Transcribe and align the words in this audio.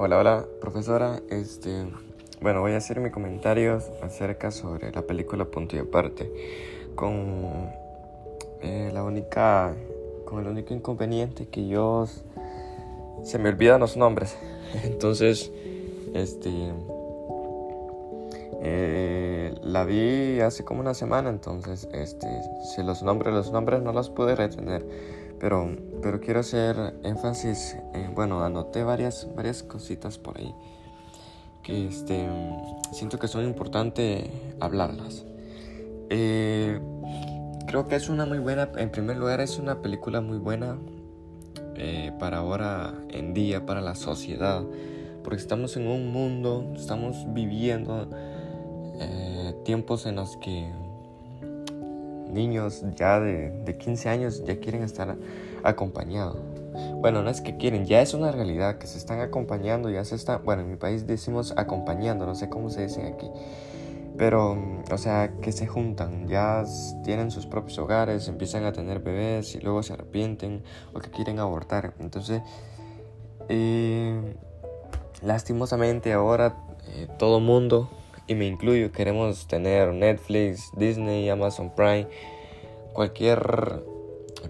Hola, 0.00 0.18
hola, 0.18 0.46
profesora. 0.60 1.20
Este, 1.28 1.84
bueno, 2.40 2.60
voy 2.60 2.70
a 2.70 2.76
hacer 2.76 3.00
mis 3.00 3.10
comentarios 3.10 3.90
acerca 4.00 4.52
sobre 4.52 4.92
la 4.92 5.02
película 5.02 5.44
Punto 5.46 5.74
y 5.74 5.80
Aparte. 5.80 6.32
Con 6.94 7.72
eh, 8.62 8.92
la 8.94 9.02
única, 9.02 9.74
con 10.24 10.38
el 10.38 10.46
único 10.46 10.72
inconveniente 10.72 11.48
que 11.48 11.66
yo 11.66 12.06
se 13.24 13.38
me 13.40 13.48
olvidan 13.48 13.80
los 13.80 13.96
nombres. 13.96 14.38
Entonces, 14.84 15.50
este, 16.14 16.72
eh, 18.62 19.52
la 19.62 19.84
vi 19.84 20.38
hace 20.38 20.64
como 20.64 20.78
una 20.78 20.94
semana. 20.94 21.28
Entonces, 21.28 21.88
este, 21.92 22.28
si 22.72 22.84
los 22.84 23.02
nombres, 23.02 23.34
los 23.34 23.50
nombres 23.50 23.82
no 23.82 23.92
los 23.92 24.10
pude 24.10 24.36
retener 24.36 24.86
pero, 25.40 25.76
pero 26.02 26.20
quiero 26.20 26.40
hacer 26.40 26.94
énfasis, 27.04 27.76
bueno, 28.14 28.42
anoté 28.42 28.82
varias, 28.82 29.28
varias 29.34 29.62
cositas 29.62 30.18
por 30.18 30.38
ahí 30.38 30.54
que 31.68 31.86
este, 31.86 32.26
siento 32.92 33.18
que 33.18 33.28
son 33.28 33.44
importantes 33.44 34.24
hablarlas. 34.58 35.26
Eh, 36.08 36.80
creo 37.66 37.86
que 37.86 37.96
es 37.96 38.08
una 38.08 38.24
muy 38.24 38.38
buena, 38.38 38.70
en 38.78 38.90
primer 38.90 39.18
lugar 39.18 39.42
es 39.42 39.58
una 39.58 39.82
película 39.82 40.22
muy 40.22 40.38
buena 40.38 40.78
eh, 41.76 42.10
para 42.18 42.38
ahora 42.38 42.94
en 43.10 43.34
día, 43.34 43.66
para 43.66 43.82
la 43.82 43.94
sociedad, 43.94 44.62
porque 45.22 45.40
estamos 45.40 45.76
en 45.76 45.86
un 45.88 46.10
mundo, 46.10 46.72
estamos 46.74 47.26
viviendo 47.34 48.08
eh, 48.98 49.54
tiempos 49.66 50.06
en 50.06 50.16
los 50.16 50.38
que 50.38 50.72
niños 52.28 52.84
ya 52.96 53.20
de, 53.20 53.50
de 53.50 53.76
15 53.76 54.08
años 54.08 54.44
ya 54.44 54.58
quieren 54.58 54.82
estar 54.82 55.16
acompañados. 55.62 56.36
Bueno, 57.00 57.22
no 57.22 57.30
es 57.30 57.40
que 57.40 57.56
quieren, 57.56 57.86
ya 57.86 58.00
es 58.00 58.14
una 58.14 58.30
realidad 58.32 58.78
que 58.78 58.86
se 58.86 58.98
están 58.98 59.20
acompañando, 59.20 59.90
ya 59.90 60.04
se 60.04 60.14
están, 60.14 60.44
bueno, 60.44 60.62
en 60.62 60.70
mi 60.70 60.76
país 60.76 61.06
decimos 61.06 61.54
acompañando, 61.56 62.26
no 62.26 62.34
sé 62.34 62.48
cómo 62.48 62.70
se 62.70 62.82
dice 62.82 63.06
aquí. 63.06 63.30
Pero, 64.16 64.58
o 64.90 64.98
sea, 64.98 65.32
que 65.40 65.52
se 65.52 65.66
juntan, 65.66 66.26
ya 66.26 66.64
tienen 67.04 67.30
sus 67.30 67.46
propios 67.46 67.78
hogares, 67.78 68.26
empiezan 68.26 68.64
a 68.64 68.72
tener 68.72 68.98
bebés 68.98 69.54
y 69.54 69.60
luego 69.60 69.82
se 69.82 69.92
arrepienten 69.92 70.64
o 70.92 70.98
que 70.98 71.10
quieren 71.10 71.38
abortar. 71.38 71.94
Entonces, 72.00 72.42
eh, 73.48 74.34
lastimosamente 75.22 76.12
ahora 76.12 76.56
eh, 76.88 77.06
todo 77.18 77.38
mundo 77.38 77.88
y 78.28 78.34
me 78.34 78.46
incluyo, 78.46 78.92
queremos 78.92 79.48
tener 79.48 79.92
Netflix, 79.94 80.70
Disney, 80.76 81.30
Amazon 81.30 81.72
Prime, 81.74 82.06
cualquier 82.92 83.82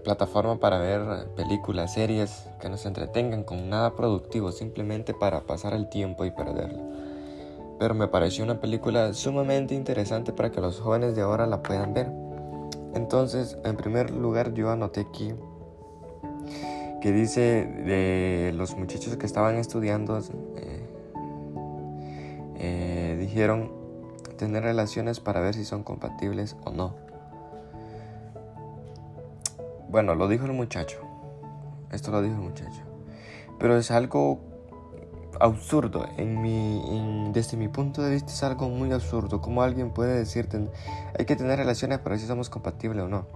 plataforma 0.04 0.58
para 0.58 0.78
ver 0.78 1.28
películas, 1.36 1.94
series 1.94 2.48
que 2.60 2.68
nos 2.68 2.84
entretengan 2.86 3.44
con 3.44 3.70
nada 3.70 3.94
productivo, 3.94 4.50
simplemente 4.50 5.14
para 5.14 5.42
pasar 5.42 5.74
el 5.74 5.88
tiempo 5.88 6.24
y 6.24 6.32
perderlo. 6.32 6.82
Pero 7.78 7.94
me 7.94 8.08
pareció 8.08 8.42
una 8.42 8.60
película 8.60 9.14
sumamente 9.14 9.76
interesante 9.76 10.32
para 10.32 10.50
que 10.50 10.60
los 10.60 10.80
jóvenes 10.80 11.14
de 11.14 11.22
ahora 11.22 11.46
la 11.46 11.62
puedan 11.62 11.94
ver. 11.94 12.10
Entonces, 12.94 13.56
en 13.64 13.76
primer 13.76 14.10
lugar, 14.10 14.54
yo 14.54 14.70
anoté 14.70 15.02
aquí 15.02 15.32
que 17.00 17.12
dice 17.12 17.64
de 17.64 18.52
los 18.56 18.76
muchachos 18.76 19.16
que 19.16 19.26
estaban 19.26 19.54
estudiando 19.56 20.18
eh, 20.56 20.87
eh, 22.58 23.16
dijeron 23.18 23.72
tener 24.36 24.62
relaciones 24.62 25.20
para 25.20 25.40
ver 25.40 25.54
si 25.54 25.64
son 25.64 25.82
compatibles 25.82 26.56
o 26.64 26.70
no. 26.70 26.94
Bueno, 29.88 30.14
lo 30.14 30.28
dijo 30.28 30.46
el 30.46 30.52
muchacho. 30.52 31.00
Esto 31.92 32.10
lo 32.10 32.22
dijo 32.22 32.34
el 32.34 32.42
muchacho. 32.42 32.82
Pero 33.58 33.76
es 33.76 33.90
algo 33.90 34.38
absurdo. 35.40 36.06
En 36.16 36.40
mi, 36.40 37.30
desde 37.32 37.56
mi 37.56 37.68
punto 37.68 38.02
de 38.02 38.10
vista 38.10 38.32
es 38.32 38.42
algo 38.42 38.68
muy 38.68 38.92
absurdo. 38.92 39.40
Como 39.40 39.62
alguien 39.62 39.90
puede 39.90 40.16
decirte, 40.16 40.68
hay 41.18 41.24
que 41.24 41.36
tener 41.36 41.58
relaciones 41.58 41.98
para 41.98 42.10
ver 42.10 42.20
si 42.20 42.26
somos 42.26 42.50
compatibles 42.50 43.04
o 43.04 43.08
no. 43.08 43.26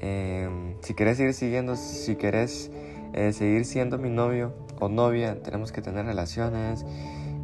Em, 0.00 0.76
si 0.82 0.94
quieres 0.94 1.16
seguir 1.16 1.34
siguiendo, 1.34 1.76
si 1.76 2.16
quieres 2.16 2.70
eh, 3.12 3.32
seguir 3.32 3.64
siendo 3.64 3.98
mi 3.98 4.10
novio 4.10 4.52
o 4.80 4.88
novia, 4.88 5.42
tenemos 5.42 5.72
que 5.72 5.82
tener 5.82 6.06
relaciones 6.06 6.84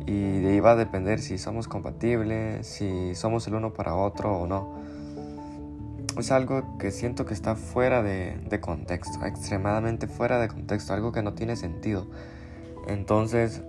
y 0.06 0.41
de 0.41 0.50
ahí 0.50 0.60
va 0.60 0.72
a 0.72 0.76
depender 0.76 1.20
si 1.20 1.38
somos 1.38 1.69
compatibles, 1.69 2.66
si 2.66 3.15
somos 3.15 3.47
el 3.47 3.54
uno 3.54 3.72
para 3.72 3.94
otro 3.94 4.37
o 4.37 4.47
no. 4.47 4.82
Es 6.19 6.31
algo 6.31 6.78
que 6.78 6.91
siento 6.91 7.26
que 7.26 7.34
está 7.34 7.56
fuera 7.56 8.03
de, 8.03 8.60
contexto, 8.60 9.25
extremadamente 9.26 10.06
fuera 10.06 10.38
de 10.38 10.48
contexto, 10.48 10.93
algo 10.93 11.10
que 11.12 11.22
no 11.22 11.34
tiene 11.34 11.56
sentido. 11.56 12.06
Entonces, 12.87 13.62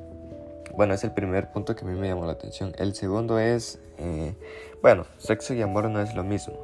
bueno, 0.76 0.94
es 0.94 1.04
el 1.04 1.12
primer 1.12 1.52
punto 1.52 1.76
que 1.76 1.86
a 1.86 1.88
mí 1.88 2.00
me 2.00 2.08
llamó 2.08 2.26
la 2.26 2.34
atención. 2.34 2.74
El 2.78 2.94
segundo 2.94 3.40
es, 3.40 3.80
eh, 3.98 4.36
bueno, 4.82 5.06
sexo 5.18 5.54
y 5.54 5.62
amor 5.62 5.90
no 5.90 6.02
es 6.02 6.14
lo 6.14 6.24
mismo. 6.24 6.56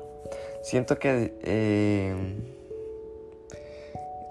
Siento 0.62 1.00
que... 1.00 1.34
Eh, 1.42 2.14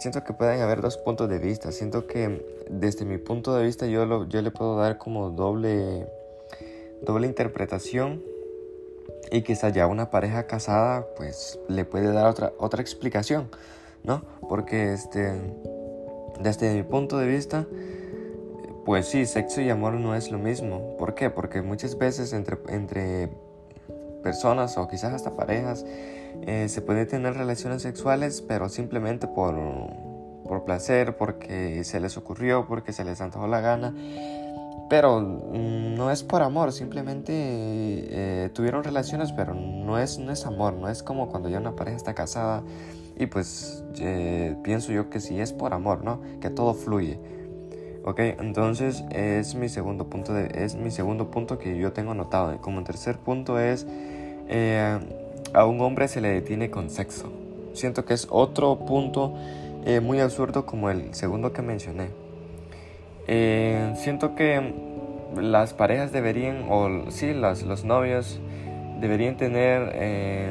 siento 0.01 0.25
que 0.25 0.33
pueden 0.33 0.61
haber 0.61 0.81
dos 0.81 0.97
puntos 0.97 1.29
de 1.29 1.39
vista. 1.39 1.71
Siento 1.71 2.07
que 2.07 2.45
desde 2.69 3.05
mi 3.05 3.19
punto 3.19 3.55
de 3.55 3.65
vista 3.65 3.87
yo, 3.87 4.07
lo, 4.07 4.27
yo 4.27 4.43
le 4.43 4.51
puedo 4.51 4.77
dar 4.77 4.99
como 4.99 5.31
doble, 5.31 6.09
doble 7.03 7.27
interpretación 7.27 8.23
y 9.31 9.43
quizá 9.43 9.69
ya 9.69 9.87
una 9.87 10.11
pareja 10.11 10.47
casada 10.47 11.07
pues 11.17 11.59
le 11.69 11.85
puede 11.85 12.13
dar 12.13 12.27
otra, 12.27 12.53
otra 12.59 12.81
explicación, 12.81 13.51
¿no? 14.03 14.23
Porque 14.49 14.95
este, 14.95 15.35
desde 16.41 16.75
mi 16.75 16.83
punto 16.83 17.19
de 17.19 17.27
vista 17.27 17.67
pues 18.87 19.07
sí, 19.07 19.27
sexo 19.27 19.61
y 19.61 19.69
amor 19.69 19.93
no 19.93 20.15
es 20.15 20.33
lo 20.33 20.39
mismo. 20.39 20.97
¿Por 20.97 21.15
qué? 21.15 21.29
Porque 21.29 21.61
muchas 21.61 21.99
veces 21.99 22.33
entre, 22.33 22.57
entre 22.69 23.29
personas 24.23 24.79
o 24.79 24.89
quizás 24.89 25.13
hasta 25.13 25.37
parejas 25.37 25.85
eh, 26.47 26.69
se 26.69 26.83
puede 26.83 27.07
tener 27.07 27.35
relaciones 27.35 27.83
sexuales, 27.83 28.43
pero 28.47 28.69
simplemente 28.69 29.27
por, 29.27 29.55
por 30.45 30.65
placer, 30.65 31.17
porque 31.17 31.85
se 31.85 32.01
les 32.01 32.17
ocurrió, 32.17 32.67
porque 32.67 32.93
se 32.93 33.05
les 33.05 33.21
antojó 33.21 33.47
la 33.47 33.61
gana. 33.61 33.95
Pero 34.91 35.21
mm, 35.21 35.95
no 35.95 36.11
es 36.11 36.25
por 36.25 36.43
amor, 36.43 36.73
simplemente 36.73 37.33
eh, 37.33 38.51
tuvieron 38.53 38.83
relaciones, 38.83 39.33
pero 39.33 39.55
no 39.55 39.99
es, 39.99 40.19
no 40.19 40.33
es 40.33 40.45
amor, 40.47 40.75
no 40.75 40.89
es 40.89 41.03
como 41.05 41.29
cuando 41.29 41.49
ya 41.49 41.59
una 41.59 41.77
pareja 41.77 41.97
está 41.97 42.15
casada 42.15 42.65
y 43.17 43.27
pues 43.27 43.85
eh, 44.01 44.57
pienso 44.65 44.93
yo 44.93 45.11
que 45.11 45.21
sí 45.21 45.39
es 45.39 45.53
por 45.53 45.75
amor, 45.75 46.03
¿no? 46.03 46.21
Que 46.41 46.51
todo 46.51 46.75
fluye. 46.75 47.21
Ok, 48.03 48.19
entonces 48.19 49.05
es 49.11 49.55
mi 49.55 49.69
segundo 49.69 50.09
punto, 50.09 50.37
es 50.37 50.75
mi 50.75 50.91
segundo 50.91 51.31
punto 51.31 51.59
que 51.59 51.79
yo 51.79 51.93
tengo 51.93 52.13
anotado. 52.13 52.59
Como 52.63 52.83
tercer 52.83 53.19
punto 53.19 53.61
es 53.61 53.87
a 55.55 55.65
un 55.67 55.81
hombre 55.81 56.09
se 56.09 56.21
le 56.21 56.29
detiene 56.29 56.71
con 56.71 56.91
sexo. 56.91 57.33
Siento 57.73 58.05
que 58.05 58.15
es 58.15 58.27
otro 58.31 58.81
punto 58.87 59.35
eh, 59.85 60.01
muy 60.01 60.21
absurdo 60.21 60.67
como 60.67 60.91
el 60.91 61.15
segundo 61.15 61.53
que 61.53 61.63
mencioné. 61.63 62.11
Eh, 63.27 63.93
siento 63.97 64.35
que 64.35 64.75
las 65.37 65.73
parejas 65.73 66.13
deberían, 66.13 66.67
o 66.69 67.11
sí, 67.11 67.33
las, 67.33 67.63
los 67.63 67.85
novios 67.85 68.41
deberían 69.01 69.37
tener, 69.37 69.93
eh, 69.95 70.51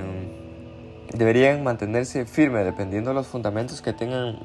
deberían 1.14 1.64
mantenerse 1.64 2.26
firmes 2.26 2.66
dependiendo 2.66 3.12
de 3.12 3.16
los 3.16 3.28
fundamentos 3.28 3.81
que 3.81 3.94
tengan 3.94 4.40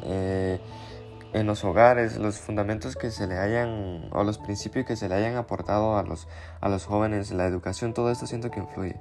en 1.32 1.47
los 1.47 1.65
hogares, 1.65 2.16
los 2.16 2.38
fundamentos 2.38 2.97
que 2.97 3.10
se 3.10 3.26
le 3.26 3.36
hayan, 3.38 4.09
o 4.12 4.22
los 4.22 4.38
principios 4.38 4.86
que 4.86 4.97
se 4.97 5.09
le 5.09 5.16
hayan 5.16 5.36
aportado 5.36 5.97
a 5.97 6.03
los, 6.03 6.28
a 6.60 6.69
los 6.69 6.84
jóvenes, 6.86 7.31
la 7.32 7.47
educación, 7.47 7.92
todo 7.92 8.10
esto 8.10 8.26
siento 8.26 8.50
que 8.50 8.60
influye 8.60 8.97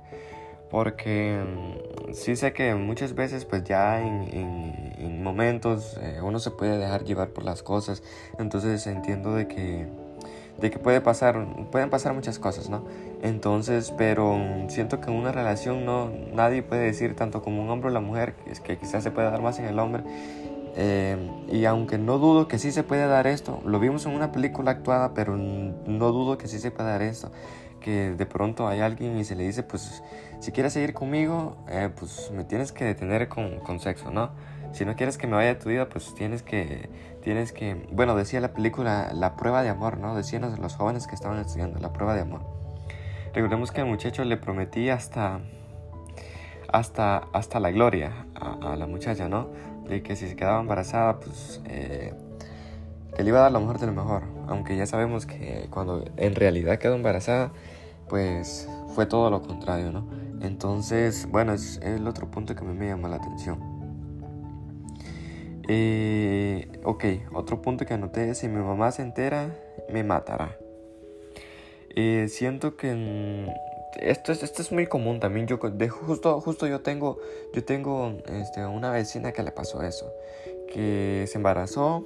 porque 0.74 1.40
mm, 1.40 2.14
sí 2.14 2.36
sé 2.36 2.52
que 2.52 2.74
muchas 2.74 3.14
veces 3.14 3.46
pues 3.46 3.64
ya 3.64 4.02
en, 4.02 5.22
momentos 5.22 5.98
eh, 6.02 6.20
uno 6.22 6.40
se 6.40 6.50
puede 6.50 6.80
dejar 6.80 7.04
llevar 7.04 7.30
por 7.30 7.46
las 7.46 7.62
cosas, 7.62 8.02
entonces 8.40 8.88
entiendo 8.88 9.36
de 9.36 9.48
que, 9.48 9.88
de 10.60 10.72
que 10.72 10.80
puede 10.80 11.00
pasar, 11.00 11.46
pueden 11.72 11.92
pasar 11.92 12.14
muchas 12.16 12.40
cosas, 12.40 12.70
¿no? 12.70 12.84
Entonces, 13.22 13.94
pero 13.98 14.36
mm, 14.36 14.70
siento 14.70 15.00
que 15.00 15.12
en 15.12 15.18
una 15.18 15.32
relación 15.32 15.86
no, 15.86 16.12
nadie 16.34 16.64
puede 16.64 16.86
decir 16.86 17.16
tanto 17.16 17.44
como 17.44 17.62
un 17.62 17.70
hombre 17.70 17.92
o 17.92 17.94
la 17.94 18.02
mujer, 18.02 18.34
es 18.48 18.60
que 18.60 18.78
quizás 18.78 19.04
se 19.04 19.12
puede 19.12 19.30
dar 19.30 19.44
más 19.44 19.60
en 19.60 19.66
el 19.66 19.78
hombre, 19.78 20.04
eh, 20.76 21.18
y 21.52 21.66
aunque 21.66 22.00
no 22.00 22.18
dudo 22.18 22.48
que 22.48 22.58
sí 22.58 22.72
se 22.72 22.82
puede 22.82 23.06
dar 23.06 23.28
esto, 23.28 23.62
lo 23.64 23.80
vimos 23.80 24.08
en 24.08 24.14
una 24.14 24.32
película 24.32 24.72
actuada, 24.72 25.14
pero 25.14 25.38
no 25.38 26.12
dudo 26.12 26.40
que 26.40 26.48
sí 26.48 26.58
se 26.58 26.72
puede 26.72 26.90
dar 26.90 27.04
esto 27.04 27.32
que 27.84 28.12
de 28.12 28.26
pronto 28.26 28.68
hay 28.68 28.80
alguien 28.80 29.18
y 29.20 29.24
se 29.24 29.36
le 29.36 29.44
dice, 29.44 29.62
pues 29.62 30.02
si 30.40 30.52
quieres 30.52 30.74
seguir 30.74 30.94
conmigo, 30.94 31.58
eh, 31.70 31.90
pues 31.96 32.32
me 32.32 32.44
tienes 32.44 32.72
que 32.72 32.86
detener 32.86 33.28
con, 33.28 33.60
con, 33.60 33.80
sexo, 33.80 34.10
¿no? 34.10 34.32
Si 34.72 34.86
no 34.86 34.96
quieres 34.96 35.20
que 35.20 35.28
me 35.28 35.36
vaya 35.36 35.50
de 35.50 35.56
tu 35.56 35.70
vida, 35.70 35.88
pues 35.88 36.16
tienes 36.16 36.42
que, 36.42 36.90
tienes 37.22 37.52
que, 37.52 37.76
bueno, 37.92 38.16
decía 38.16 38.42
la 38.42 38.54
película 38.54 39.12
La 39.14 39.36
prueba 39.36 39.62
de 39.62 39.70
amor, 39.70 40.00
¿no? 40.00 40.16
Decían 40.16 40.42
los 40.60 40.76
jóvenes 40.76 41.06
que 41.06 41.14
estaban 41.14 41.38
estudiando, 41.40 41.80
la 41.80 41.94
prueba 41.94 42.16
de 42.16 42.22
amor. 42.22 42.42
Recordemos 43.34 43.72
que 43.72 43.82
el 43.82 43.88
muchacho 43.88 44.24
le 44.24 44.38
prometí 44.38 44.90
hasta, 44.90 45.42
hasta, 46.72 47.18
hasta 47.34 47.60
la 47.60 47.72
gloria 47.72 48.26
a, 48.36 48.76
la 48.76 48.88
muchacha, 48.88 49.30
¿no? 49.30 49.50
De 49.88 50.02
que 50.02 50.16
si 50.16 50.28
se 50.28 50.36
quedaba 50.36 50.60
embarazada, 50.60 51.20
pues 51.20 51.62
eh, 51.66 52.14
que 53.16 53.24
le 53.24 53.30
iba 53.30 53.40
a 53.40 53.44
dar 53.44 53.52
lo 53.52 53.60
mejor 53.60 53.80
de 53.80 53.88
lo 53.88 53.94
mejor 53.94 54.34
aunque 54.48 54.76
ya 54.76 54.86
sabemos 54.86 55.26
que 55.26 55.68
cuando 55.70 56.04
en 56.18 56.36
realidad 56.36 56.80
quedó 56.80 56.96
embarazada, 56.96 57.52
pues 58.08 58.68
fue 58.96 59.06
todo 59.06 59.30
lo 59.30 59.42
contrario, 59.42 59.92
¿no? 59.92 60.08
Entonces, 60.42 61.28
bueno, 61.30 61.54
es 61.54 61.80
el 61.82 62.08
otro 62.08 62.30
punto 62.30 62.56
que 62.56 62.64
me 62.64 62.88
llama 62.88 63.10
la 63.10 63.16
atención. 63.18 63.60
Eh, 65.70 66.68
ok, 66.84 67.06
otro 67.34 67.62
punto 67.62 67.86
que 67.86 67.94
anoté 67.94 68.36
si 68.36 68.48
mi 68.50 68.62
mamá 68.62 68.92
se 68.92 69.02
entera, 69.02 69.56
me 69.92 70.04
matará. 70.04 70.58
Eh, 71.96 72.28
siento 72.30 72.76
que 72.76 73.48
esto 74.02 74.32
es, 74.32 74.44
esto 74.44 74.62
es 74.62 74.72
muy 74.74 74.88
común 74.88 75.22
también. 75.22 75.48
Yo 75.48 75.58
de 75.58 75.88
justo, 75.88 76.42
justo 76.42 76.68
yo 76.68 76.82
tengo, 76.82 77.20
yo 77.54 77.64
tengo 77.64 78.18
este, 78.28 78.66
una 78.66 78.92
vecina 78.92 79.32
que 79.32 79.44
le 79.44 79.52
pasó 79.52 79.82
eso, 79.84 80.12
que 80.74 81.26
se 81.28 81.38
embarazó 81.38 82.04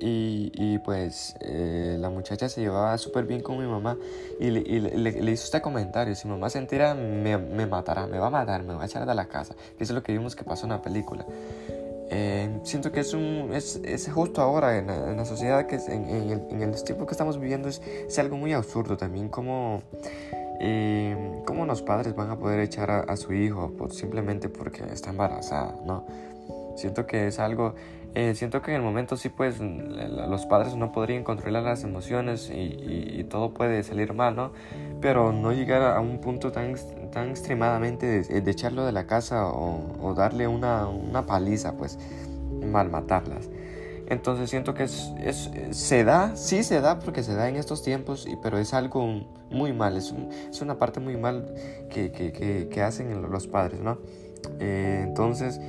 y, 0.00 0.50
y 0.54 0.78
pues 0.78 1.36
eh, 1.40 1.96
la 1.98 2.10
muchacha 2.10 2.48
se 2.48 2.60
llevaba 2.60 2.96
súper 2.98 3.26
bien 3.26 3.40
con 3.42 3.58
mi 3.58 3.66
mamá 3.66 3.96
y, 4.38 4.50
le, 4.50 4.60
y 4.60 4.80
le, 4.80 5.12
le, 5.12 5.32
hizo 5.32 5.44
este 5.44 5.60
comentario, 5.60 6.14
si 6.14 6.26
mi 6.26 6.34
mamá 6.34 6.50
se 6.50 6.58
entera 6.58 6.94
me, 6.94 7.36
me, 7.38 7.66
matará, 7.66 8.06
me 8.06 8.18
va 8.18 8.28
a 8.28 8.30
matar, 8.30 8.62
me 8.62 8.74
va 8.74 8.82
a 8.82 8.86
echar 8.86 9.06
de 9.06 9.14
la 9.14 9.26
casa, 9.26 9.54
que 9.76 9.84
eso 9.84 9.92
es 9.92 9.94
lo 9.94 10.02
que 10.02 10.12
vimos 10.12 10.34
que 10.34 10.44
pasó 10.44 10.66
en 10.66 10.70
la 10.70 10.82
película. 10.82 11.24
Eh, 12.12 12.58
siento 12.64 12.90
que 12.90 13.00
es, 13.00 13.14
un, 13.14 13.50
es, 13.52 13.80
es 13.84 14.10
justo 14.10 14.42
ahora 14.42 14.78
en 14.78 14.88
la, 14.88 15.10
en 15.10 15.16
la 15.16 15.24
sociedad, 15.24 15.66
que 15.66 15.76
en, 15.76 16.08
en, 16.08 16.30
el, 16.30 16.42
en, 16.50 16.62
el, 16.62 16.82
tiempo 16.82 17.06
que 17.06 17.12
estamos 17.12 17.38
viviendo, 17.38 17.68
es, 17.68 17.80
es 18.08 18.18
algo 18.18 18.36
muy 18.36 18.52
absurdo 18.52 18.96
también, 18.96 19.28
como 19.28 19.82
eh, 20.60 21.42
cómo 21.46 21.66
los 21.66 21.82
padres 21.82 22.14
van 22.16 22.30
a 22.30 22.36
poder 22.36 22.60
echar 22.60 22.90
a, 22.90 23.00
a, 23.00 23.16
su 23.16 23.32
hijo 23.32 23.72
simplemente 23.90 24.48
porque 24.48 24.82
está 24.92 25.10
embarazada, 25.10 25.76
¿no? 25.86 26.04
Siento 26.76 27.06
que 27.06 27.28
es 27.28 27.38
algo, 27.38 27.74
eh, 28.14 28.34
siento 28.34 28.60
que 28.60 28.72
en 28.72 28.78
el 28.78 28.82
momento 28.82 29.16
sí 29.16 29.28
pues 29.28 29.60
los 29.60 30.46
padres 30.46 30.74
no 30.74 30.90
podrían 30.90 31.22
controlar 31.22 31.62
las 31.62 31.84
emociones 31.84 32.50
y, 32.50 32.54
y, 32.54 33.20
y, 33.20 33.24
todo 33.24 33.54
puede 33.54 33.84
salir 33.84 34.14
mal, 34.14 34.34
¿no? 34.34 34.52
Pero 35.00 35.32
no 35.32 35.52
llegar 35.52 35.82
a 35.82 36.00
un 36.00 36.20
punto 36.20 36.50
tan, 36.50 36.74
tan 37.12 37.30
extremadamente 37.30 38.06
de, 38.06 38.40
de 38.40 38.50
echarlo 38.50 38.84
de 38.84 38.90
la 38.90 39.06
casa 39.06 39.46
o, 39.46 39.96
o 40.00 40.14
darle 40.14 40.48
una, 40.48 40.88
una, 40.88 41.24
paliza, 41.24 41.76
pues 41.76 41.98
malmatarlas. 42.66 43.48
Entonces 44.08 44.50
siento 44.50 44.74
que 44.74 44.84
es, 44.84 45.12
es, 45.20 45.48
se 45.70 46.02
da, 46.02 46.34
sí 46.34 46.64
se 46.64 46.80
da 46.80 46.98
porque 46.98 47.22
se 47.22 47.34
da 47.34 47.48
en 47.48 47.54
estos 47.54 47.84
tiempos, 47.84 48.26
pero 48.42 48.58
es 48.58 48.74
algo 48.74 49.06
muy 49.50 49.72
mal, 49.72 49.96
es, 49.96 50.10
un, 50.10 50.30
es 50.50 50.60
una 50.62 50.78
parte 50.78 50.98
muy 50.98 51.16
mal 51.16 51.54
que, 51.90 52.10
que, 52.10 52.32
que, 52.32 52.68
que 52.68 52.82
hacen 52.82 53.22
los 53.22 53.46
padres, 53.46 53.78
¿no? 53.78 53.98
Eh, 54.58 55.04
entonces 55.06 55.60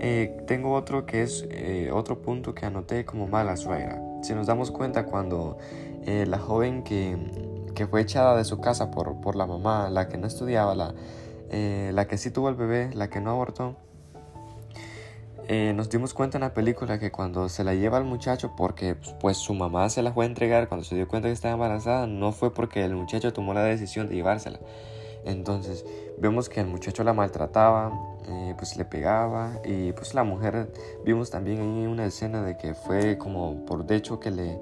eh, 0.00 0.42
tengo 0.46 0.72
otro 0.74 1.06
que 1.06 1.22
es 1.22 1.46
eh, 1.50 1.90
otro 1.92 2.22
punto 2.22 2.54
que 2.54 2.66
anoté 2.66 3.04
como 3.04 3.26
mala 3.26 3.56
suegra. 3.56 4.00
Si 4.22 4.34
nos 4.34 4.46
damos 4.46 4.70
cuenta 4.70 5.06
cuando 5.06 5.58
eh, 6.04 6.24
la 6.26 6.38
joven 6.38 6.82
que, 6.82 7.16
que, 7.74 7.86
fue 7.86 8.00
echada 8.00 8.36
de 8.36 8.44
su 8.44 8.60
casa 8.60 8.90
por, 8.90 9.20
por, 9.20 9.36
la 9.36 9.46
mamá, 9.46 9.90
la 9.90 10.08
que 10.08 10.16
no 10.18 10.26
estudiaba, 10.26 10.74
la, 10.74 10.94
eh, 11.50 11.90
la 11.94 12.06
que 12.06 12.18
sí 12.18 12.30
tuvo 12.30 12.48
el 12.48 12.54
bebé, 12.54 12.90
la 12.94 13.10
que 13.10 13.20
no 13.20 13.30
abortó, 13.30 13.76
eh, 15.48 15.72
nos 15.74 15.88
dimos 15.88 16.14
cuenta 16.14 16.38
en 16.38 16.42
la 16.42 16.52
película 16.52 16.98
que 16.98 17.10
cuando 17.10 17.48
se 17.48 17.64
la 17.64 17.74
lleva 17.74 17.96
al 17.96 18.04
muchacho 18.04 18.54
porque 18.56 18.96
pues 19.20 19.38
su 19.38 19.54
mamá 19.54 19.88
se 19.88 20.02
la 20.02 20.12
fue 20.12 20.26
a 20.26 20.28
entregar 20.28 20.68
cuando 20.68 20.84
se 20.84 20.94
dio 20.94 21.08
cuenta 21.08 21.28
que 21.28 21.32
estaba 21.32 21.54
embarazada 21.54 22.06
no 22.06 22.32
fue 22.32 22.52
porque 22.52 22.84
el 22.84 22.94
muchacho 22.94 23.32
tomó 23.32 23.54
la 23.54 23.62
decisión 23.62 24.08
de 24.08 24.16
llevársela 24.16 24.60
entonces 25.24 25.86
vemos 26.18 26.50
que 26.50 26.60
el 26.60 26.66
muchacho 26.66 27.02
la 27.02 27.14
maltrataba 27.14 27.92
pues 28.56 28.76
le 28.76 28.84
pegaba 28.84 29.60
y 29.64 29.92
pues 29.92 30.14
la 30.14 30.24
mujer 30.24 30.70
vimos 31.04 31.30
también 31.30 31.60
ahí 31.60 31.86
una 31.86 32.04
escena 32.06 32.42
de 32.42 32.56
que 32.56 32.74
fue 32.74 33.18
como 33.18 33.64
por 33.64 33.86
de 33.86 33.96
hecho 33.96 34.20
que 34.20 34.30
le 34.30 34.60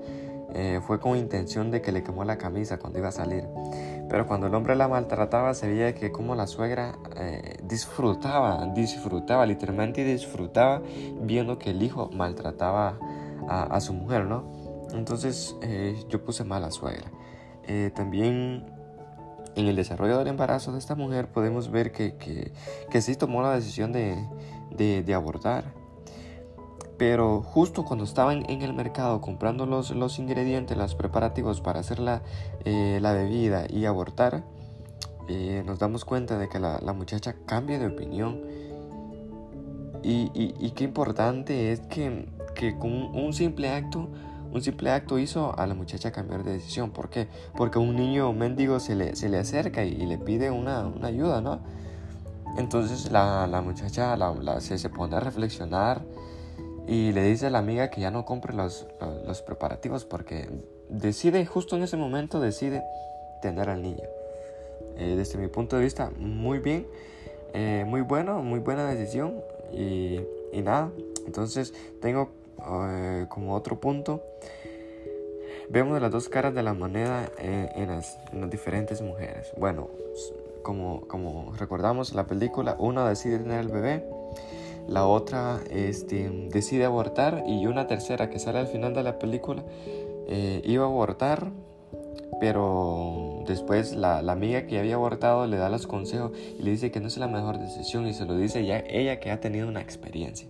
eh, 0.54 0.80
fue 0.86 1.00
con 1.00 1.16
intención 1.16 1.70
de 1.70 1.82
que 1.82 1.92
le 1.92 2.02
quemó 2.02 2.24
la 2.24 2.38
camisa 2.38 2.78
cuando 2.78 2.98
iba 2.98 3.08
a 3.08 3.12
salir 3.12 3.44
pero 4.08 4.26
cuando 4.26 4.46
el 4.46 4.54
hombre 4.54 4.76
la 4.76 4.88
maltrataba 4.88 5.54
se 5.54 5.68
veía 5.68 5.94
que 5.94 6.12
como 6.12 6.34
la 6.36 6.46
suegra 6.46 6.96
eh, 7.16 7.56
disfrutaba, 7.64 8.66
disfrutaba, 8.74 9.44
literalmente 9.46 10.04
disfrutaba 10.04 10.80
viendo 11.22 11.58
que 11.58 11.70
el 11.70 11.82
hijo 11.82 12.08
maltrataba 12.12 12.98
a, 13.48 13.80
su 13.80 13.92
mujer, 13.92 14.24
¿no? 14.24 14.44
Entonces 14.92 15.56
eh, 15.60 15.96
yo 16.08 16.24
puse 16.24 16.44
mala 16.44 16.70
suegra. 16.70 17.10
También 17.94 18.75
en 19.56 19.66
el 19.66 19.76
desarrollo 19.76 20.18
del 20.18 20.28
embarazo 20.28 20.72
de 20.72 20.78
esta 20.78 20.94
mujer 20.94 21.28
podemos 21.28 21.70
ver 21.70 21.90
que, 21.90 22.14
que, 22.16 22.52
que 22.90 23.02
sí 23.02 23.16
tomó 23.16 23.42
la 23.42 23.54
decisión 23.54 23.92
de, 23.92 24.16
de, 24.76 25.02
de 25.02 25.14
abortar 25.14 25.86
pero 26.98 27.42
justo 27.42 27.84
cuando 27.84 28.04
estaban 28.04 28.48
en 28.48 28.62
el 28.62 28.72
mercado 28.72 29.20
comprando 29.20 29.66
los, 29.66 29.90
los 29.90 30.18
ingredientes, 30.18 30.76
los 30.76 30.94
preparativos 30.94 31.60
para 31.60 31.80
hacer 31.80 31.98
la, 31.98 32.22
eh, 32.64 32.98
la 33.02 33.12
bebida 33.12 33.66
y 33.68 33.84
abortar, 33.84 34.44
eh, 35.28 35.62
nos 35.66 35.78
damos 35.78 36.04
cuenta 36.04 36.38
de 36.38 36.48
que 36.48 36.58
la, 36.58 36.80
la, 36.80 36.92
muchacha 36.92 37.34
cambia 37.46 37.78
de 37.78 37.86
opinión. 37.86 38.40
Y, 40.02 40.30
y, 40.34 40.54
y 40.58 40.70
qué 40.70 40.84
importante 40.84 41.72
es 41.72 41.80
que, 41.80 42.28
que, 42.54 42.78
con 42.78 42.92
un 42.92 43.32
simple 43.32 43.70
acto, 43.70 44.08
un 44.56 44.62
simple 44.62 44.90
acto 44.90 45.18
hizo 45.18 45.56
a 45.58 45.66
la 45.66 45.74
muchacha 45.74 46.10
cambiar 46.10 46.42
de 46.42 46.52
decisión. 46.52 46.90
¿Por 46.90 47.10
qué? 47.10 47.28
Porque 47.56 47.78
un 47.78 47.94
niño 47.94 48.32
mendigo 48.32 48.80
se 48.80 48.94
le, 48.94 49.14
se 49.14 49.28
le 49.28 49.38
acerca 49.38 49.84
y, 49.84 49.94
le 50.06 50.18
pide 50.18 50.50
una, 50.50 50.86
una, 50.86 51.08
ayuda, 51.08 51.40
¿no? 51.40 51.60
Entonces 52.56 53.12
la, 53.12 53.46
la 53.46 53.60
muchacha 53.60 54.16
la, 54.16 54.60
se, 54.60 54.78
se 54.78 54.88
pone 54.88 55.14
a 55.14 55.20
reflexionar 55.20 56.02
y 56.88 57.12
le 57.12 57.22
dice 57.24 57.48
a 57.48 57.50
la 57.50 57.58
amiga 57.58 57.90
que 57.90 58.00
ya 58.00 58.10
no 58.10 58.24
compre 58.24 58.54
los, 58.54 58.86
los, 58.98 59.26
los, 59.26 59.42
preparativos 59.42 60.06
porque 60.06 60.48
decide, 60.88 61.44
justo 61.44 61.76
en 61.76 61.82
ese 61.82 61.98
momento 61.98 62.40
decide 62.40 62.82
tener 63.42 63.68
al 63.68 63.82
niño. 63.82 64.04
Eh, 64.96 65.16
desde 65.16 65.38
mi 65.38 65.48
punto 65.48 65.76
de 65.76 65.82
vista, 65.82 66.10
muy 66.16 66.60
bien, 66.60 66.86
eh, 67.52 67.84
muy 67.86 68.00
bueno, 68.00 68.42
muy 68.42 68.60
buena 68.60 68.88
decisión 68.88 69.34
y, 69.74 70.20
y 70.52 70.62
nada, 70.62 70.90
entonces 71.26 71.74
tengo 72.00 72.30
eh, 72.58 73.26
como 73.28 73.54
otro 73.54 73.80
punto, 73.80 74.22
vemos 75.68 76.00
las 76.00 76.10
dos 76.10 76.28
caras 76.28 76.54
de 76.54 76.62
la 76.62 76.74
moneda 76.74 77.30
en 77.38 77.88
las, 77.88 78.18
en 78.32 78.40
las 78.40 78.50
diferentes 78.50 79.02
mujeres. 79.02 79.52
Bueno, 79.56 79.88
como, 80.62 81.06
como 81.08 81.52
recordamos 81.58 82.14
la 82.14 82.26
película, 82.26 82.76
una 82.78 83.08
decide 83.08 83.38
tener 83.38 83.60
el 83.60 83.68
bebé 83.68 84.04
la 84.88 85.06
otra 85.06 85.60
este, 85.70 86.30
decide 86.50 86.84
abortar 86.84 87.44
y 87.46 87.66
una 87.66 87.86
tercera 87.86 88.30
que 88.30 88.38
sale 88.38 88.58
al 88.58 88.68
final 88.68 88.94
de 88.94 89.02
la 89.02 89.18
película 89.18 89.64
eh, 90.28 90.62
iba 90.64 90.84
a 90.84 90.86
abortar, 90.86 91.50
pero 92.40 93.42
después 93.46 93.94
la, 93.94 94.22
la, 94.22 94.32
amiga 94.32 94.66
que 94.66 94.78
había 94.78 94.94
abortado 94.94 95.46
le 95.46 95.56
da 95.56 95.68
los 95.68 95.86
consejos 95.86 96.32
y 96.58 96.62
le 96.62 96.70
dice 96.70 96.90
que 96.90 97.00
no 97.00 97.08
es 97.08 97.16
la 97.16 97.26
mejor 97.26 97.58
decisión 97.58 98.06
y 98.06 98.14
se 98.14 98.26
lo 98.26 98.36
dice 98.36 98.64
ya 98.64 98.78
ella 98.78 99.18
que 99.18 99.30
ha 99.30 99.40
tenido 99.40 99.68
una 99.68 99.80
experiencia. 99.80 100.48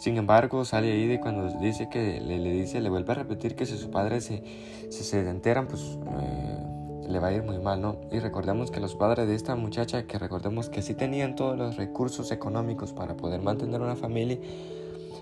Sin 0.00 0.16
embargo, 0.16 0.64
sale 0.64 0.90
ahí 0.92 1.06
de 1.06 1.20
cuando 1.20 1.46
dice 1.60 1.90
que 1.90 2.22
le, 2.22 2.38
le, 2.38 2.52
dice, 2.52 2.80
le 2.80 2.88
vuelve 2.88 3.12
a 3.12 3.16
repetir 3.16 3.54
que 3.54 3.66
si 3.66 3.76
sus 3.76 3.88
padres 3.88 4.24
se, 4.24 4.42
se, 4.88 5.04
se 5.04 5.28
enteran, 5.28 5.68
pues 5.68 5.98
eh, 6.22 7.06
le 7.06 7.18
va 7.18 7.28
a 7.28 7.32
ir 7.34 7.42
muy 7.42 7.58
mal, 7.58 7.82
¿no? 7.82 7.96
Y 8.10 8.18
recordemos 8.18 8.70
que 8.70 8.80
los 8.80 8.94
padres 8.94 9.28
de 9.28 9.34
esta 9.34 9.56
muchacha, 9.56 10.06
que 10.06 10.18
recordemos 10.18 10.70
que 10.70 10.80
sí 10.80 10.94
tenían 10.94 11.36
todos 11.36 11.58
los 11.58 11.76
recursos 11.76 12.32
económicos 12.32 12.94
para 12.94 13.14
poder 13.14 13.42
mantener 13.42 13.82
una 13.82 13.94
familia, 13.94 14.38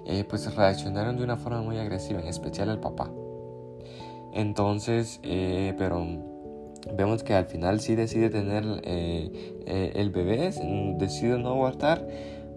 eh, 0.06 0.25
pues 0.28 0.54
reaccionaron 0.54 1.16
de 1.16 1.25
una 1.25 1.37
forma 1.37 1.61
muy 1.61 1.78
agresiva, 1.78 2.20
en 2.20 2.28
especial 2.28 2.68
el 2.68 2.78
papá. 2.78 3.11
Entonces, 4.32 5.18
eh, 5.25 5.75
pero 5.76 6.06
vemos 6.94 7.25
que 7.25 7.35
al 7.35 7.47
final 7.47 7.80
sí 7.80 7.97
decide 7.97 8.30
tener 8.30 8.64
eh, 8.85 9.56
eh 9.66 9.92
el 9.97 10.11
bebé, 10.11 10.52
decide 10.99 11.37
no 11.37 11.49
abortar, 11.49 12.06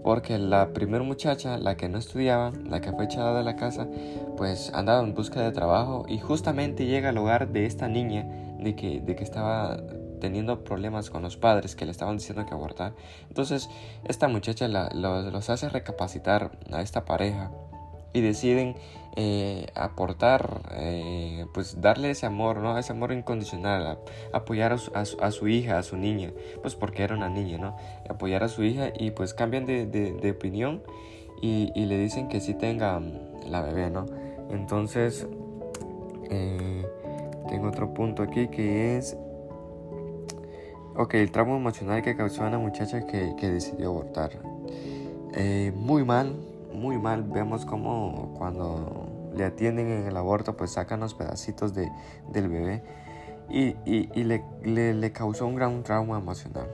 porque 0.04 0.38
la 0.38 0.74
primera 0.74 1.04
muchacha, 1.04 1.58
la 1.58 1.76
que 1.76 1.90
no 1.90 1.98
estudiaba, 1.98 2.52
la 2.66 2.82
que 2.82 2.92
fue 2.92 3.06
echada 3.06 3.38
de 3.38 3.44
la 3.44 3.56
casa, 3.56 3.88
pues 4.38 4.72
andaba 4.74 5.02
en 5.04 5.14
busca 5.14 5.42
de 5.42 5.52
trabajo 5.52 6.06
y 6.08 6.20
justamente 6.20 6.86
llega 6.86 7.10
al 7.10 7.18
hogar 7.18 7.50
de 7.50 7.66
esta 7.66 7.88
niña 7.88 8.26
de 8.60 8.76
que, 8.76 9.02
de 9.02 9.16
que 9.16 9.24
estaba 9.24 9.78
teniendo 10.20 10.64
problemas 10.64 11.10
con 11.10 11.24
los 11.24 11.36
padres 11.36 11.76
que 11.76 11.86
le 11.86 11.92
estaban 11.92 12.18
diciendo 12.18 12.46
que 12.46 12.54
abortar. 12.54 12.94
Entonces 13.28 13.70
esta 14.06 14.28
muchacha 14.28 14.68
la, 14.68 14.90
los, 14.94 15.50
hace 15.50 15.68
recapacitar 15.68 16.52
a 16.72 16.82
esta 16.82 17.04
pareja 17.04 17.52
y 18.14 18.22
deciden 18.22 18.76
eh, 19.18 19.68
aportar, 19.76 20.62
eh, 20.72 21.46
pues 21.54 21.82
darle 21.82 22.12
ese 22.12 22.26
amor, 22.26 22.58
¿no? 22.60 22.78
Ese 22.78 22.94
amor 22.94 23.12
incondicional, 23.12 23.86
a, 23.86 23.98
apoyar 24.38 24.72
a 24.72 25.32
su, 25.32 25.48
hija, 25.50 25.78
a 25.78 25.84
su 25.84 25.98
niña, 25.98 26.32
pues 26.62 26.76
porque 26.76 27.04
era 27.04 27.16
una 27.16 27.28
niña, 27.28 27.58
¿no? 27.58 27.76
Apoyar 28.10 28.44
a 28.44 28.48
su 28.48 28.64
hija 28.64 28.94
y 28.98 29.12
pues 29.12 29.34
cambian 29.34 29.66
de, 29.66 29.86
de, 29.86 30.32
opinión 30.32 30.82
y, 31.42 31.74
y, 31.76 31.86
le 31.88 31.98
dicen 31.98 32.30
que 32.30 32.40
sí 32.40 32.54
tenga 32.54 33.00
mm, 33.00 33.50
la 33.50 33.62
bebé, 33.62 33.90
¿no? 33.90 34.06
Entonces, 34.50 35.28
eh, 36.30 36.86
tengo 37.50 37.68
otro 37.68 37.94
punto 37.94 38.24
aquí 38.24 38.48
que 38.48 38.98
es 38.98 39.18
Ok, 40.96 41.16
el 41.16 41.32
trauma 41.32 41.56
emocional 41.56 42.02
que 42.02 42.16
causó 42.18 42.44
a 42.44 42.48
una 42.48 42.60
muchacha 42.60 43.06
que, 43.06 43.34
que 43.38 43.50
decidió 43.50 43.90
abortar. 43.90 44.32
Muy 45.74 46.04
mal, 46.04 46.36
muy 46.74 46.98
mal. 46.98 47.24
Vemos 47.24 47.66
como 47.66 48.34
cuando 48.38 49.32
le 49.36 49.46
atienden 49.46 49.88
en 49.88 50.08
el 50.08 50.18
aborto, 50.18 50.58
pues 50.58 50.72
sacan 50.72 51.00
los 51.00 51.14
pedacitos 51.14 51.74
de, 51.74 51.92
del 52.32 52.50
bebé 52.50 52.84
y, 53.50 53.76
y, 53.86 54.24
le, 54.24 54.44
le, 54.94 55.12
causó 55.12 55.46
un 55.46 55.56
gran 55.56 55.84
trauma 55.84 56.18
emocional. 56.18 56.68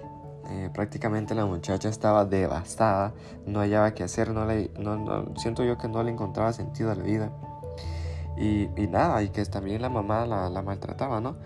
Eh, 0.50 0.70
prácticamente 0.74 1.36
la 1.36 1.46
muchacha 1.46 1.90
estaba 1.90 2.24
devastada, 2.26 3.14
no 3.46 3.60
hallaba 3.60 3.94
qué 3.94 4.04
hacer, 4.04 4.30
no, 4.30 4.46
le, 4.46 4.72
no, 4.80 5.34
siento 5.36 5.64
yo 5.66 5.78
que 5.78 5.88
no 5.88 6.04
le 6.04 6.12
encontraba 6.12 6.54
sentido 6.54 6.92
a 6.92 6.96
la 6.96 7.04
vida. 7.04 7.32
Y, 8.38 8.70
y 8.80 8.88
nada, 8.88 9.24
y 9.24 9.30
que 9.30 9.44
también 9.46 9.82
la 9.82 9.90
mamá 9.90 10.26
la, 10.26 10.50
la, 10.50 10.62
maltrataba, 10.62 11.20
¿no? 11.20 11.38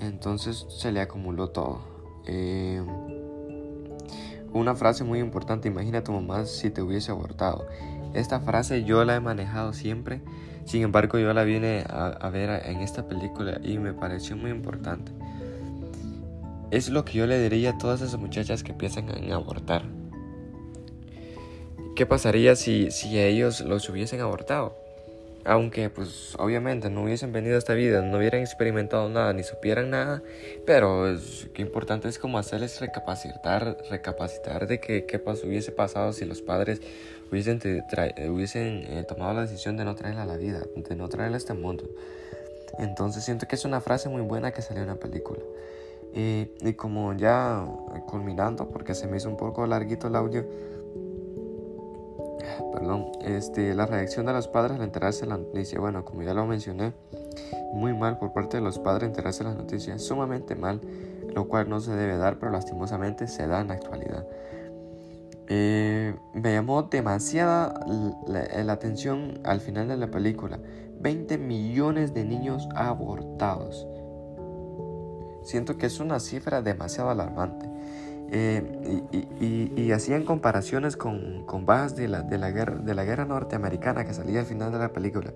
Entonces 0.00 0.66
se 0.68 0.90
le 0.90 1.00
acumuló 1.00 1.50
todo. 1.50 1.78
Eh, 2.26 2.84
una 4.52 4.74
frase 4.74 5.04
muy 5.04 5.18
importante, 5.18 5.68
imagina 5.68 5.98
a 5.98 6.04
tu 6.04 6.12
mamá 6.12 6.44
si 6.46 6.70
te 6.70 6.82
hubiese 6.82 7.10
abortado. 7.10 7.66
Esta 8.14 8.40
frase 8.40 8.84
yo 8.84 9.04
la 9.04 9.16
he 9.16 9.20
manejado 9.20 9.72
siempre, 9.72 10.20
sin 10.64 10.82
embargo 10.82 11.18
yo 11.18 11.32
la 11.32 11.44
vine 11.44 11.84
a, 11.88 12.28
ver 12.30 12.66
en 12.66 12.80
esta 12.80 13.06
película 13.06 13.58
y 13.62 13.78
me 13.78 13.94
pareció 13.94 14.36
muy 14.36 14.50
importante. 14.50 15.12
Es 16.70 16.88
lo 16.88 17.04
que 17.04 17.18
yo 17.18 17.26
le 17.26 17.38
diría 17.38 17.70
a 17.70 17.78
todas 17.78 18.00
esas 18.00 18.18
muchachas 18.18 18.62
que 18.62 18.72
piensan 18.72 19.08
en 19.10 19.32
abortar. 19.32 19.82
¿Qué 21.94 22.06
pasaría 22.06 22.56
si, 22.56 22.90
si 22.90 23.18
ellos 23.18 23.60
los 23.60 23.88
hubiesen 23.88 24.20
abortado? 24.20 24.81
Aunque 25.44 25.90
pues 25.90 26.36
obviamente 26.38 26.88
no 26.88 27.02
hubiesen 27.02 27.32
venido 27.32 27.56
a 27.56 27.58
esta 27.58 27.74
vida, 27.74 28.00
no 28.02 28.18
hubieran 28.18 28.42
experimentado 28.42 29.08
nada 29.08 29.32
ni 29.32 29.42
supieran 29.42 29.90
nada, 29.90 30.22
pero 30.64 31.08
es, 31.08 31.48
importante 31.56 32.08
es 32.08 32.18
como 32.18 32.38
hacerles 32.38 32.80
recapacitar, 32.80 33.76
recapacitar 33.90 34.68
de 34.68 34.78
que 34.78 35.04
qué 35.04 35.18
pasó, 35.18 35.48
hubiese 35.48 35.72
pasado 35.72 36.12
si 36.12 36.26
los 36.26 36.42
padres 36.42 36.80
hubiesen, 37.32 37.60
hubiesen 38.30 38.84
eh, 38.86 39.04
tomado 39.08 39.34
la 39.34 39.42
decisión 39.42 39.76
de 39.76 39.84
no 39.84 39.96
traerla 39.96 40.22
a 40.22 40.26
la 40.26 40.36
vida, 40.36 40.62
de 40.76 40.94
no 40.94 41.08
traerla 41.08 41.36
a 41.36 41.38
este 41.38 41.54
mundo. 41.54 41.88
Entonces 42.78 43.24
siento 43.24 43.48
que 43.48 43.56
es 43.56 43.64
una 43.64 43.80
frase 43.80 44.08
muy 44.08 44.22
buena 44.22 44.52
que 44.52 44.62
salió 44.62 44.82
en 44.82 44.88
la 44.88 44.96
película. 44.96 45.40
Y, 46.14 46.50
y 46.60 46.74
como 46.74 47.14
ya 47.14 47.66
culminando, 48.06 48.68
porque 48.68 48.94
se 48.94 49.08
me 49.08 49.16
hizo 49.16 49.28
un 49.28 49.36
poco 49.36 49.66
larguito 49.66 50.06
el 50.06 50.14
audio, 50.14 50.44
perdón, 52.72 53.12
este, 53.22 53.74
la 53.74 53.86
reacción 53.86 54.26
de 54.26 54.32
los 54.32 54.48
padres 54.48 54.76
al 54.76 54.82
enterarse 54.82 55.22
de 55.22 55.28
la 55.28 55.38
noticia, 55.38 55.80
bueno, 55.80 56.04
como 56.04 56.22
ya 56.22 56.34
lo 56.34 56.46
mencioné, 56.46 56.92
muy 57.72 57.94
mal 57.94 58.18
por 58.18 58.32
parte 58.32 58.58
de 58.58 58.62
los 58.62 58.78
padres 58.78 59.08
enterarse 59.08 59.44
de 59.44 59.50
la 59.50 59.56
noticia, 59.56 59.98
sumamente 59.98 60.54
mal, 60.54 60.80
lo 61.34 61.48
cual 61.48 61.68
no 61.68 61.80
se 61.80 61.92
debe 61.94 62.16
dar, 62.16 62.38
pero 62.38 62.52
lastimosamente 62.52 63.26
se 63.26 63.46
da 63.46 63.60
en 63.60 63.68
la 63.68 63.74
actualidad. 63.74 64.26
Eh, 65.48 66.14
me 66.34 66.52
llamó 66.52 66.84
demasiada 66.84 67.84
la, 68.26 68.72
atención 68.72 69.40
al 69.44 69.60
final 69.60 69.88
de 69.88 69.96
la 69.96 70.10
película. 70.10 70.58
20 71.00 71.36
millones 71.38 72.14
de 72.14 72.24
niños 72.24 72.68
abortados. 72.74 73.86
Siento 75.42 75.76
que 75.76 75.86
es 75.86 75.98
una 76.00 76.20
cifra 76.20 76.62
demasiado 76.62 77.10
alarmante. 77.10 77.68
Eh, 78.34 78.62
y, 79.76 79.92
hacían 79.92 80.24
comparaciones 80.24 80.96
con, 80.96 81.44
con 81.44 81.66
bajas 81.66 81.96
de 81.96 82.08
la, 82.08 82.22
de, 82.22 82.38
la 82.38 82.50
guerra, 82.50 82.76
de 82.76 82.94
la 82.94 83.04
guerra 83.04 83.26
norteamericana 83.26 84.06
que 84.06 84.14
salía 84.14 84.40
al 84.40 84.46
final 84.46 84.72
de 84.72 84.78
la 84.78 84.88
película. 84.88 85.34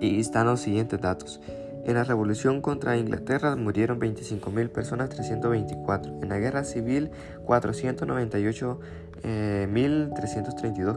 Y 0.00 0.18
están 0.18 0.46
los 0.46 0.60
siguientes 0.60 1.00
datos. 1.00 1.40
En 1.84 1.94
la 1.94 2.02
revolución 2.02 2.60
contra 2.60 2.96
Inglaterra 2.96 3.54
murieron 3.54 4.00
25.000 4.00 4.70
personas, 4.70 5.08
324. 5.10 6.14
En 6.20 6.28
la 6.28 6.38
guerra 6.38 6.64
civil, 6.64 7.12
498.332, 7.46 8.78
eh, 9.22 9.68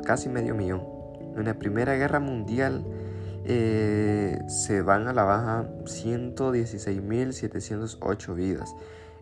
casi 0.04 0.30
medio 0.30 0.56
millón. 0.56 0.82
En 1.38 1.46
la 1.46 1.60
primera 1.60 1.94
guerra 1.94 2.20
mundial 2.20 2.84
eh, 3.46 4.40
se 4.48 4.82
van 4.82 5.08
a 5.08 5.14
la 5.14 5.26
baja 5.26 5.70
116.708 5.84 8.34
vidas. 8.34 8.74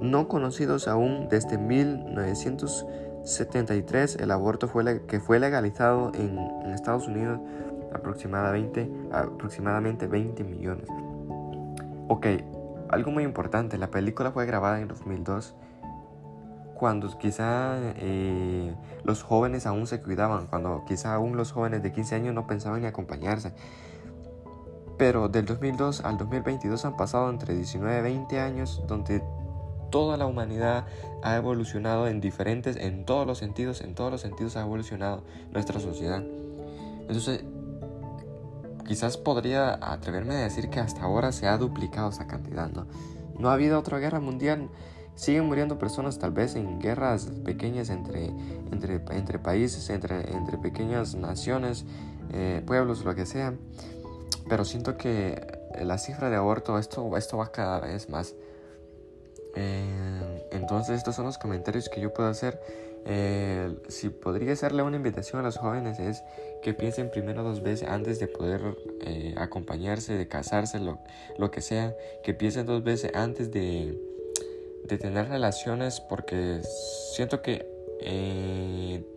no 0.00 0.28
conocidos 0.28 0.88
aún 0.88 1.28
desde 1.28 1.58
1900. 1.58 2.86
73 3.26 4.18
el 4.20 4.30
aborto 4.30 4.68
fue 4.68 5.02
que 5.06 5.18
fue 5.18 5.40
legalizado 5.40 6.12
en, 6.14 6.38
Estados 6.72 7.08
Unidos 7.08 7.40
aproximadamente, 7.92 8.88
aproximadamente 9.10 10.06
20 10.06 10.44
millones. 10.44 10.86
Ok, 12.08 12.26
algo 12.88 13.10
muy 13.10 13.24
importante, 13.24 13.78
la 13.78 13.90
película 13.90 14.30
fue 14.30 14.46
grabada 14.46 14.80
en 14.80 14.86
2002 14.88 15.56
cuando 16.74 17.08
quizá 17.18 17.78
eh, 17.96 18.74
los 19.02 19.22
jóvenes 19.22 19.66
aún 19.66 19.86
se 19.86 20.00
cuidaban, 20.00 20.46
cuando 20.46 20.84
quizá 20.86 21.14
aún 21.14 21.36
los 21.36 21.50
jóvenes 21.50 21.82
de 21.82 21.90
15 21.90 22.14
años 22.14 22.34
no 22.34 22.46
pensaban 22.46 22.80
en 22.80 22.86
acompañarse. 22.86 23.54
Pero 24.98 25.28
del 25.28 25.46
2002 25.46 26.04
al 26.04 26.16
2022 26.16 26.84
han 26.84 26.96
pasado 26.96 27.28
entre 27.30 27.54
19 27.54 27.98
y 27.98 28.02
20 28.02 28.40
años 28.40 28.82
donde 28.86 29.22
toda 29.90 30.16
la 30.16 30.26
humanidad 30.26 30.86
ha 31.22 31.36
evolucionado 31.36 32.08
en 32.08 32.20
diferentes, 32.20 32.76
en 32.76 33.04
todos 33.04 33.26
los 33.26 33.38
sentidos, 33.38 33.80
en 33.80 33.94
todos 33.94 34.10
los 34.10 34.20
sentidos 34.20 34.56
ha 34.56 34.62
evolucionado 34.62 35.22
nuestra 35.52 35.80
sociedad. 35.80 36.22
Entonces, 37.00 37.44
quizás 38.86 39.16
podría 39.16 39.78
atreverme 39.80 40.34
a 40.34 40.40
decir 40.40 40.70
que 40.70 40.80
hasta 40.80 41.02
ahora 41.02 41.32
se 41.32 41.46
ha 41.46 41.56
duplicado 41.58 42.10
esa 42.10 42.26
cantidad, 42.26 42.70
¿no? 42.70 42.86
No 43.38 43.50
ha 43.50 43.54
habido 43.54 43.78
otra 43.78 43.98
guerra 43.98 44.20
mundial, 44.20 44.68
siguen 45.14 45.46
muriendo 45.46 45.78
personas 45.78 46.18
tal 46.18 46.32
vez 46.32 46.54
en 46.56 46.78
guerras 46.78 47.26
pequeñas 47.44 47.90
entre, 47.90 48.32
entre, 48.70 49.38
países, 49.38 49.90
entre, 49.90 50.32
entre 50.32 50.58
pequeñas 50.58 51.14
naciones, 51.14 51.84
eh, 52.32 52.62
pueblos, 52.66 53.04
lo 53.04 53.14
que 53.14 53.26
sea, 53.26 53.54
pero 54.48 54.64
siento 54.64 54.96
que 54.96 55.58
la 55.82 55.98
cifra 55.98 56.30
de 56.30 56.36
aborto, 56.36 56.78
esto, 56.78 57.16
esto 57.16 57.36
va 57.36 57.52
cada 57.52 57.80
vez 57.80 58.08
más. 58.08 58.34
Eh, 59.56 60.48
entonces 60.52 60.98
estos 60.98 61.16
son 61.16 61.24
los 61.24 61.38
comentarios 61.38 61.88
que 61.88 62.00
yo 62.00 62.12
puedo 62.12 62.28
hacer. 62.28 62.60
Eh, 63.08 63.74
si 63.88 64.08
podría 64.08 64.52
hacerle 64.52 64.82
una 64.82 64.96
invitación 64.96 65.40
a 65.40 65.44
los 65.44 65.56
jóvenes 65.56 66.00
es 66.00 66.24
que 66.60 66.74
piensen 66.74 67.08
primero 67.10 67.44
dos 67.44 67.62
veces 67.62 67.88
antes 67.88 68.18
de 68.18 68.26
poder 68.26 68.60
eh, 69.00 69.34
acompañarse, 69.38 70.14
de 70.14 70.28
casarse, 70.28 70.80
lo, 70.80 70.98
lo, 71.38 71.50
que 71.50 71.60
sea, 71.60 71.94
que 72.24 72.34
piensen 72.34 72.66
dos 72.66 72.82
veces 72.82 73.12
antes 73.14 73.52
de, 73.52 73.96
de 74.84 74.98
tener 74.98 75.28
relaciones 75.28 76.00
porque 76.00 76.60
siento 77.14 77.42
que 77.42 77.74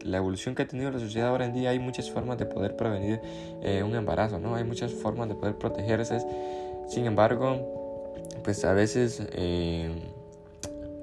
la 0.03 0.17
evolución 0.17 0.55
que 0.55 0.63
ha 0.63 0.67
tenido 0.67 0.89
la 0.89 0.99
sociedad 0.99 1.29
ahora 1.29 1.45
en 1.45 1.53
día 1.53 1.71
hay 1.71 1.79
muchas 1.79 2.09
formas 2.09 2.37
de 2.37 2.45
poder 2.45 2.77
prevenir 2.77 3.19
un 3.83 3.93
embarazo, 3.93 4.39
¿no? 4.39 4.55
Hay 4.55 4.63
muchas 4.63 4.93
formas 4.93 5.27
de 5.27 5.35
poder 5.35 5.55
protegerse. 5.55 6.19
Sin 6.87 7.05
embargo, 7.05 8.13
pues 8.43 8.63
a 8.63 8.73
veces 8.73 9.21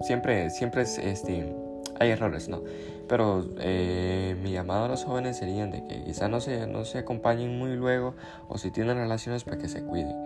siempre, 0.03 0.51
siempre 0.51 0.83
es, 0.83 0.99
este, 0.99 1.55
hay 1.99 2.11
errores, 2.11 2.49
¿no? 2.49 2.63
Pero 3.09 3.47
eh, 3.59 4.37
mi 4.43 4.53
llamado 4.53 4.85
a 4.87 4.89
los 4.89 5.05
jóvenes 5.05 5.37
serían 5.37 5.71
de 5.71 5.87
que 5.87 6.03
quizá 6.05 6.29
no 6.29 6.41
se, 6.41 6.67
no 6.67 6.85
se 6.85 6.99
acompañen 6.99 7.59
muy 7.59 7.77
luego 7.77 8.15
o 8.49 8.59
si 8.59 8.71
tienen 8.71 8.97
relaciones 8.97 9.45
para 9.45 9.59
que 9.59 9.69
se 9.69 9.83
cuiden. 9.83 10.17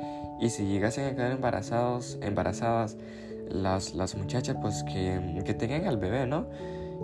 Y 0.41 0.51
si 0.51 0.67
llegasen 0.67 1.07
a 1.07 1.15
quedar 1.15 1.33
embarazados, 1.33 2.19
embarazadas, 2.23 2.97
las, 3.51 3.95
las 3.95 4.15
muchachas 4.15 4.57
pues 4.61 4.83
que, 4.85 5.43
que 5.45 5.55
tengan 5.55 5.87
al 5.87 5.99
bebé, 5.99 6.27
¿no? 6.27 6.47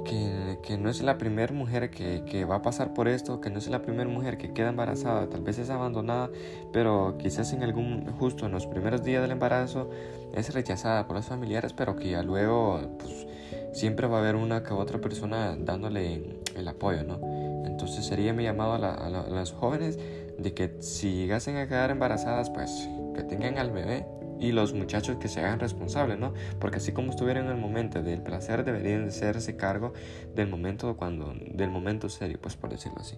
Que, 0.05 0.77
no 0.79 0.91
es 0.91 1.01
la 1.01 1.17
primera 1.17 1.53
mujer 1.53 1.91
que, 1.91 2.25
que, 2.25 2.45
va 2.45 2.57
a 2.57 2.63
pasar 2.63 2.93
por 2.93 3.09
esto, 3.09 3.41
que 3.41 3.51
no 3.51 3.59
es 3.59 3.69
la 3.69 3.83
primera 3.83 4.09
mujer 4.09 4.37
que 4.37 4.53
queda 4.53 4.69
embarazada, 4.69 5.29
tal 5.29 5.43
vez 5.43 5.59
es 5.59 5.71
abandonada, 5.71 6.31
pero 6.73 7.17
quizás 7.19 7.53
en 7.53 7.63
algún, 7.63 8.07
justo 8.19 8.47
en 8.47 8.53
los 8.53 8.67
primeros 8.67 9.03
días 9.03 9.23
del 9.23 9.31
embarazo, 9.31 9.91
es 10.35 10.53
rechazada 10.53 11.07
por 11.07 11.17
los 11.17 11.27
familiares, 11.27 11.73
pero 11.73 11.97
que 11.97 12.11
ya 12.11 12.23
luego 12.23 12.81
pues, 12.99 13.27
siempre 13.73 14.07
va 14.07 14.19
a 14.19 14.21
haber 14.21 14.37
una 14.37 14.63
que 14.63 14.75
otra 14.75 15.01
persona 15.01 15.57
dándole 15.59 16.41
el 16.55 16.69
apoyo, 16.69 17.05
¿no? 17.05 17.21
Entonces 17.65 18.07
sería 18.07 18.33
mi 18.33 18.43
llamado 18.43 18.73
a, 18.73 18.95
a, 18.95 19.11
las 19.11 19.53
jóvenes 19.53 19.99
de 20.39 20.55
que 20.55 20.77
si 20.81 21.15
llegasen 21.15 21.57
a 21.57 21.69
quedar 21.69 21.91
embarazadas, 21.91 22.51
pues 22.51 22.89
que 23.15 23.23
tengan 23.23 23.59
al 23.59 23.71
bebé 23.71 24.07
y 24.41 24.53
los 24.53 24.73
muchachos 24.73 25.17
que 25.17 25.29
se 25.29 25.41
hagan 25.41 25.61
responsables, 25.61 26.19
¿no? 26.19 26.33
Porque 26.59 26.79
así 26.79 26.93
como 26.93 27.11
estuvieron 27.11 27.47
en 27.47 27.53
el 27.53 27.59
momento 27.59 28.03
del 28.03 28.23
placer, 28.23 28.65
deberían 28.65 29.03
de 29.03 29.09
hacerse 29.09 29.57
cargo 29.57 29.93
del 30.35 30.49
momento 30.49 30.97
cuando, 30.97 31.35
del 31.35 31.71
momento 31.71 32.09
serio, 32.09 32.39
pues 32.41 32.57
por 32.57 32.71
decirlo 32.71 32.99
así. 33.01 33.17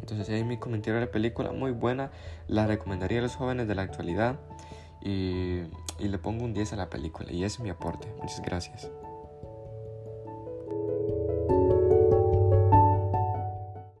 Entonces 0.00 0.28
ahí 0.30 0.44
mi 0.44 0.58
comentario 0.58 1.00
de 1.00 1.06
la 1.06 1.12
película, 1.12 1.52
muy 1.52 1.72
buena, 1.72 2.10
la 2.46 2.66
recomendaría 2.66 3.18
a 3.18 3.22
los 3.22 3.36
jóvenes 3.36 3.68
de 3.68 3.74
la 3.74 3.82
actualidad 3.82 4.38
y, 5.02 5.62
y 5.98 6.08
le 6.08 6.18
pongo 6.18 6.44
un 6.44 6.54
10 6.54 6.72
a 6.72 6.76
la 6.76 6.88
película 6.88 7.30
y 7.32 7.44
ese 7.44 7.56
es 7.56 7.60
mi 7.60 7.70
aporte. 7.70 8.08
Muchas 8.20 8.42
gracias. 8.42 8.90